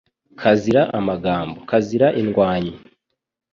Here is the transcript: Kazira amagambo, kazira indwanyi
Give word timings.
Kazira 0.39 0.81
amagambo, 0.97 1.57
kazira 1.69 2.07
indwanyi 2.21 2.73